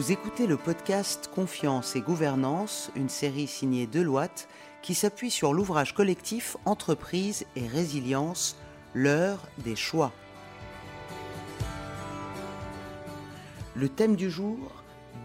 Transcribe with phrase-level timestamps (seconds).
[0.00, 4.48] Vous écoutez le podcast Confiance et Gouvernance, une série signée Deloitte
[4.80, 8.56] qui s'appuie sur l'ouvrage collectif Entreprise et résilience,
[8.94, 10.10] l'heure des choix.
[13.74, 14.72] Le thème du jour,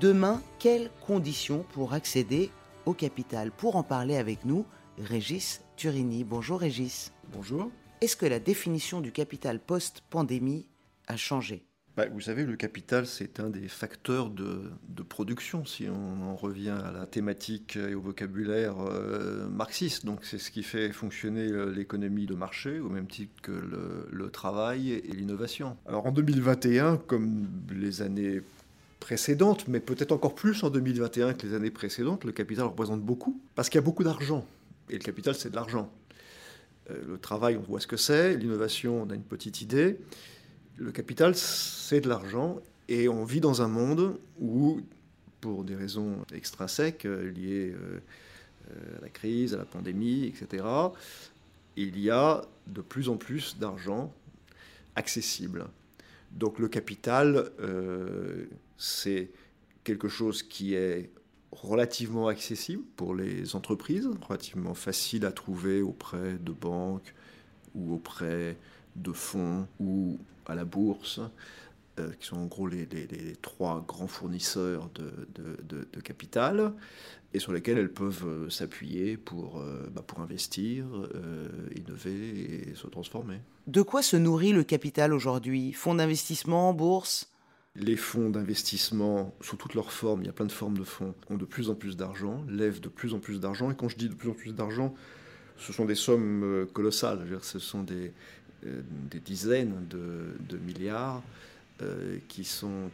[0.00, 2.50] demain, quelles conditions pour accéder
[2.84, 3.52] au capital?
[3.52, 4.66] Pour en parler avec nous,
[4.98, 6.24] Régis Turini.
[6.24, 7.12] Bonjour Régis.
[7.32, 7.70] Bonjour.
[8.00, 10.66] Est-ce que la définition du capital post-pandémie
[11.06, 11.64] a changé?
[11.96, 14.72] Bah, vous savez, le capital, c'est un des facteurs de,
[15.08, 20.04] production, si on en revient à la thématique et au vocabulaire euh, marxiste.
[20.04, 24.30] Donc c'est ce qui fait fonctionner euh, l'économie de marché, au même titre que le,
[24.30, 25.76] travail et l'innovation.
[25.86, 28.42] Alors en 2021, comme les années
[28.98, 33.40] précédentes, mais peut-être encore plus en 2021 que les années précédentes, le capital représente beaucoup,
[33.54, 34.44] parce qu'il y a beaucoup d'argent.
[34.90, 35.92] Et le capital, c'est de l'argent.
[36.90, 38.36] Euh, le travail, on voit ce que c'est.
[38.36, 39.98] L'innovation, on a une petite idée
[40.76, 44.80] le capital, c'est de l'argent et on vit dans un monde où,
[45.40, 48.00] pour des raisons extrinsèques euh, liées euh,
[48.70, 50.64] euh, à la crise, à la pandémie, etc.,
[51.76, 54.12] il y a de plus en plus d'argent
[54.94, 55.66] accessible.
[56.30, 57.50] Donc le capital,
[58.78, 59.30] c'est
[59.82, 61.10] quelque chose qui est
[61.50, 67.12] relativement accessible pour les entreprises, relativement facile à trouver auprès de banques
[67.74, 68.56] ou auprès
[68.96, 71.20] de fonds ou à la bourse,
[72.00, 72.88] euh, qui sont en gros les,
[73.40, 76.72] trois grands fournisseurs de, capital,
[77.32, 80.86] et sur lesquels elles peuvent euh, s'appuyer pour, euh, bah, pour investir,
[81.76, 83.38] innover et se transformer.
[83.68, 85.72] De quoi se nourrit le capital aujourd'hui?
[85.72, 87.30] Fonds d'investissement, bourse?
[87.76, 91.14] Les fonds d'investissement, sous toutes leurs formes, il y a plein de formes de fonds,
[91.30, 93.70] ont de plus en plus d'argent, lèvent de plus en plus d'argent.
[93.70, 94.94] Et quand je dis de plus en plus d'argent,
[95.56, 97.24] ce sont des sommes colossales.
[97.42, 98.12] ce sont des,
[99.10, 101.22] des dizaines de, milliards
[101.82, 102.90] euh, qui, sont,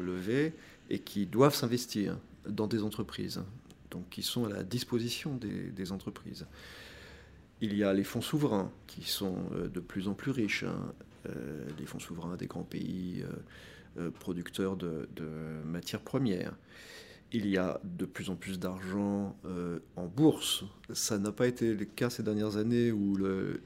[0.00, 0.52] levés
[0.88, 2.16] et qui doivent s'investir
[2.48, 3.42] dans des entreprises,
[3.90, 6.46] donc qui sont à la disposition des, entreprises.
[7.60, 10.92] Il y a les fonds souverains qui sont euh, de plus en plus riches, hein.
[11.78, 13.22] les fonds souverains des grands pays
[14.18, 15.06] producteurs de
[15.66, 16.54] matières premières
[17.32, 20.64] il y a de plus en plus d'argent euh, en bourse.
[20.92, 23.16] Ça n'a pas été le cas ces dernières années où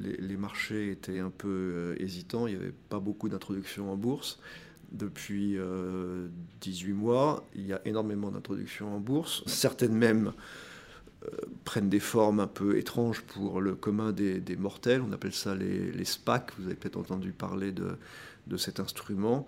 [0.01, 4.39] les, marchés étaient un peu euh, hésitants, il n'y avait pas beaucoup d'introductions en bourse.
[4.93, 9.43] Depuis 18 euh, mois, il y a énormément d'introductions en bourse.
[9.47, 10.33] Certaines même
[11.65, 15.01] prennent des formes un peu étranges pour le commun des, mortels.
[15.01, 16.53] On appelle ça les, les SPAC.
[16.59, 17.97] Vous avez peut-être entendu parler de,
[18.47, 19.47] de cet instrument.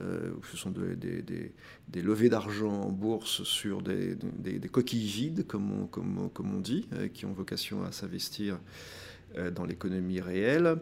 [0.00, 4.16] Euh, ce sont des, levées d'argent en bourse sur des,
[4.70, 8.58] coquilles vides, comme on, dit, euh, qui ont vocation à s'investir
[9.36, 10.76] euh, dans l'économie réelle.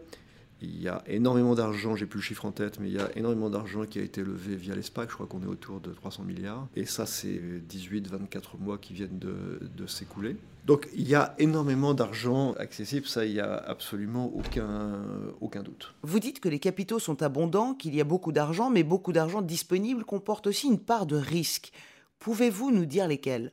[0.63, 3.11] Il y a énormément d'argent, j'ai plus le chiffre en tête, mais il y a
[3.17, 5.11] énormément d'argent qui a été levé via l'ESPAC.
[5.11, 6.67] Je crois qu'on est autour de 300 milliards.
[6.75, 10.37] Et ça, c'est 18-24 mois qui viennent de, s'écouler.
[10.65, 15.01] Donc il y a énormément d'argent accessible, ça, il n'y a absolument aucun,
[15.41, 15.95] aucun doute.
[16.03, 19.43] Vous dites que les capitaux sont abondants, qu'il y a beaucoup d'argent, mais beaucoup d'argent
[19.43, 21.71] disponible comporte aussi une part de risque.
[22.19, 23.53] Pouvez-vous nous dire lesquels?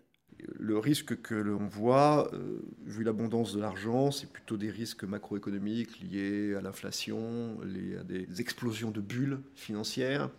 [0.63, 5.99] Le risque que l'on voit, euh, vu l'abondance de l'argent, c'est plutôt des risques macroéconomiques
[5.99, 7.59] liés à l'inflation,
[7.99, 10.29] à des explosions de bulles financières.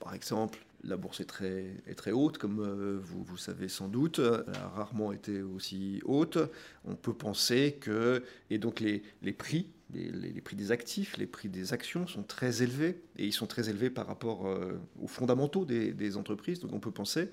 [0.00, 4.18] par exemple, la bourse est très, haute, comme euh, vous, savez sans doute.
[4.18, 6.38] Elle a rarement été aussi haute.
[6.84, 8.24] On peut penser que.
[8.50, 13.00] Et donc, les, prix, les, prix des actifs, les prix des actions sont très élevés.
[13.16, 16.58] Et ils sont très élevés par rapport euh, aux fondamentaux des entreprises.
[16.58, 17.28] Donc, on peut penser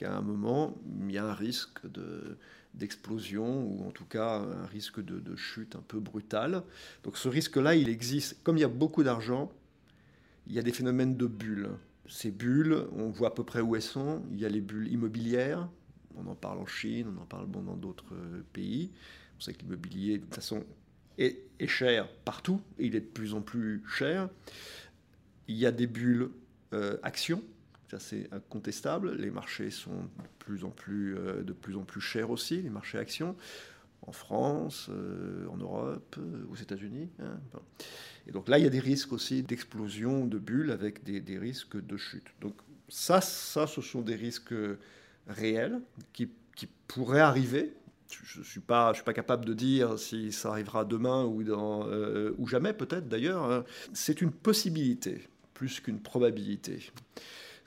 [0.00, 2.38] qu'à un moment, il y a un risque de,
[2.72, 6.62] d'explosion ou en tout cas un risque de, chute un peu brutale.
[7.04, 8.42] Donc ce risque-là, il existe.
[8.42, 9.52] Comme il y a beaucoup d'argent,
[10.46, 11.68] il y a des phénomènes de bulles.
[12.08, 14.22] Ces bulles, on voit à peu près où elles sont.
[14.32, 15.68] Il y a les bulles immobilières.
[16.16, 18.14] On en parle en Chine, on en parle dans d'autres
[18.54, 18.90] pays.
[19.36, 20.64] On sait que l'immobilier, de toute façon,
[21.18, 24.30] est, est cher partout et il est de plus en plus cher.
[25.46, 26.30] Il y a des bulles
[26.72, 27.42] euh, actions
[27.98, 29.16] c'est incontestable.
[29.16, 32.70] Les marchés sont de plus en plus, euh, de plus, en plus chers aussi, les
[32.70, 33.36] marchés actions,
[34.02, 37.08] en France, euh, en Europe, euh, aux États-Unis.
[37.20, 37.38] Hein,
[38.26, 41.84] Et donc là, il y a des risques aussi d'explosion de bulles avec des, risques
[41.84, 42.26] de chute.
[42.40, 42.54] Donc
[42.88, 44.54] ça, ça, ce sont des risques
[45.26, 45.80] réels
[46.12, 46.30] qui,
[46.86, 47.72] pourraient arriver.
[48.10, 52.72] Je ne suis, pas, suis pas capable de dire si ça arrivera demain ou jamais,
[52.72, 53.44] peut-être d'ailleurs.
[53.44, 53.64] Hein.
[53.92, 56.90] C'est une possibilité plus qu'une probabilité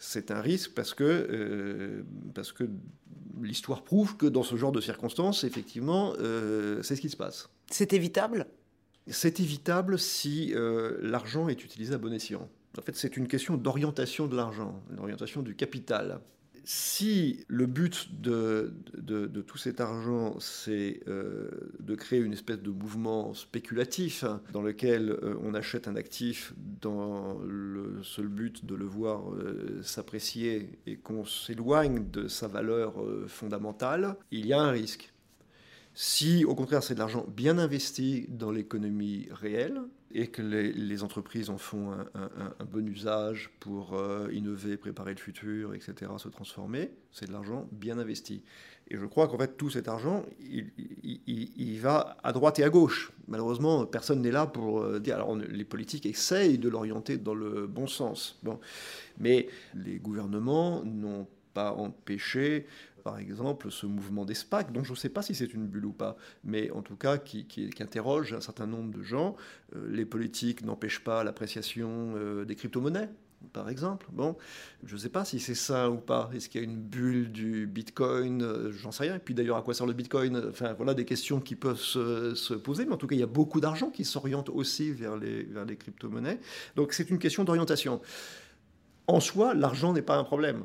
[0.04, 2.04] c'est un risque parce que, euh,
[2.36, 2.66] parce que
[3.42, 7.50] l'histoire prouve que dans ce genre de circonstances, effectivement, euh, c'est ce qui se passe.
[7.72, 8.46] C'est évitable?
[9.08, 12.50] C'est évitable si euh, l'argent est utilisé à bon escient.
[12.78, 16.20] En fait, c'est une question d'orientation de l'argent, d'orientation du capital
[16.63, 18.74] si le but de,
[19.45, 21.50] tout cet argent, c'est euh,
[21.80, 27.39] de créer une espèce de mouvement spéculatif dans lequel euh, on achète un actif dans
[27.45, 32.94] le seul but de le voir euh, s'apprécier et qu'on s'éloigne de sa valeur
[33.27, 35.12] fondamentale, il y a un risque.
[35.95, 39.81] Si au contraire c'est de l'argent bien investi dans l'économie réelle,
[40.13, 45.74] et que les, entreprises en font un, bon usage pour euh, innover, préparer le futur,
[45.74, 48.44] etc., se transformer, c'est de l'argent bien investi.
[48.90, 53.12] Et je crois qu'en fait, tout cet argent, il, va à droite et à gauche.
[53.28, 55.16] Malheureusement, personne n'est là pour euh, dire.
[55.16, 58.39] Alors, les politiques essayent de l'orienter dans le bon sens.
[58.44, 58.60] Bon.
[59.18, 62.68] Mais les gouvernements n'ont pas empêché
[63.04, 65.86] par exemple, ce mouvement des SPAC, dont je ne sais pas si c'est une bulle
[65.86, 67.46] ou pas, mais en tout cas qui,
[67.80, 69.36] interroge un certain nombre de gens.
[69.76, 73.10] Euh, les politiques n'empêchent pas l'appréciation euh, des crypto-monnaies,
[73.52, 74.08] par exemple.
[74.14, 74.38] Bon,
[74.86, 76.30] je ne sais pas si c'est ça ou pas.
[76.34, 79.16] Est-ce qu'il y a une bulle du Bitcoin euh, J'en sais rien.
[79.16, 80.42] Et puis d'ailleurs, à quoi sert le Bitcoin?
[80.50, 82.86] Enfin, voilà des questions qui peuvent se, poser.
[82.86, 85.66] Mais en tout cas, il y a beaucoup d'argent qui s'oriente aussi vers les, vers
[85.66, 86.40] les crypto-monnaies.
[86.78, 88.02] Donc c'est une question d'orientation.
[89.08, 90.64] En soi, l'argent n'est pas un problème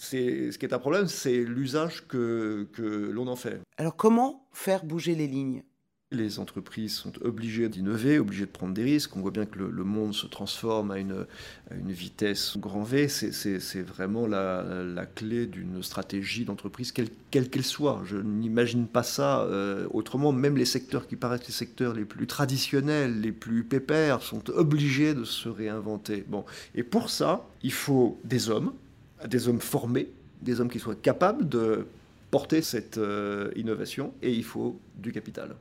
[0.00, 2.66] ce qui est un problème, c'est l'usage que,
[3.12, 3.60] l'on en fait.
[3.76, 5.62] Alors comment faire bouger les lignes?
[6.12, 9.14] Les entreprises sont obligées d'innover, obligées de prendre des risques.
[9.14, 11.24] On voit bien que le, monde se transforme à une,
[11.70, 13.06] une vitesse grand V.
[13.06, 18.02] C'est vraiment la, clé d'une stratégie d'entreprise, quelle qu'elle soit.
[18.04, 20.32] Je n'imagine pas ça euh, autrement.
[20.32, 25.14] Même les secteurs qui paraissent les secteurs les plus traditionnels, les plus pépères, sont obligés
[25.14, 26.24] de se réinventer.
[26.26, 26.44] Bon.
[26.74, 28.72] Et pour ça, il faut des hommes,
[29.26, 30.10] des hommes formés,
[30.42, 31.86] des hommes qui soient capables de
[32.30, 35.56] porter cette euh, innovation, et il faut du capital.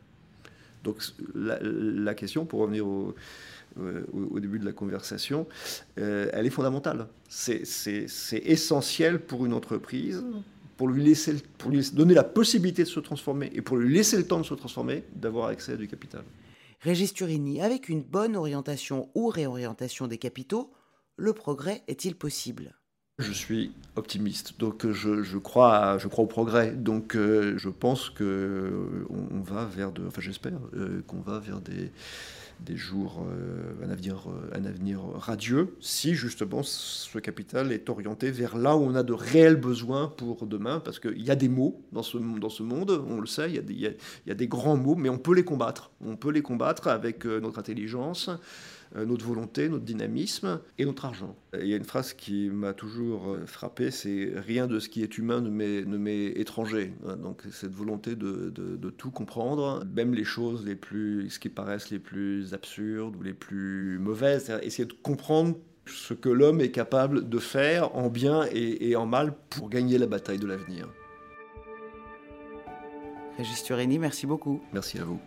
[0.83, 0.97] Donc
[1.35, 3.13] la, question, pour revenir au,
[3.79, 5.47] euh, au, début de la conversation,
[5.97, 7.07] euh, elle est fondamentale.
[7.27, 7.63] C'est
[8.31, 10.23] essentiel pour une entreprise,
[10.77, 11.17] pour lui,
[11.57, 14.45] pour lui donner la possibilité de se transformer et pour lui laisser le temps de
[14.45, 16.23] se transformer, d'avoir accès à du capital.
[16.81, 20.71] Régis Turini, avec une bonne orientation ou réorientation des capitaux,
[21.17, 22.73] le progrès est-il possible?
[23.19, 26.71] Je suis optimiste, donc je, je, crois, au progrès.
[26.71, 29.05] Donc euh, je pense que euh,
[29.43, 31.91] va vers enfin j'espère euh, qu'on va vers des,
[32.75, 33.25] jours,
[33.83, 38.95] un, avenir, un avenir radieux, si justement ce capital est orienté vers là où on
[38.95, 42.49] a de réels besoins pour demain, parce qu'il y a des mots dans ce, dans
[42.49, 43.95] ce monde, on le sait, il
[44.27, 45.91] y a des grands mots, mais on peut les combattre.
[46.05, 48.29] On peut les combattre avec notre intelligence.
[48.95, 51.35] Euh, notre volonté, notre dynamisme et notre argent.
[51.53, 55.03] Il y a une phrase qui m'a toujours euh, frappé, c'est rien de ce qui
[55.03, 56.93] est humain ne m'est étranger.
[57.21, 61.91] Donc cette volonté de, de, tout comprendre, même les choses les plus, ce qui paraissent
[61.91, 65.55] les plus absurdes ou les plus mauvaises, essayer de comprendre
[65.85, 69.99] ce que l'homme est capable de faire en bien et, et en mal pour gagner
[69.99, 70.87] la bataille de l'avenir.
[73.37, 74.61] Régis Turini, merci beaucoup.
[74.73, 75.19] Merci à vous.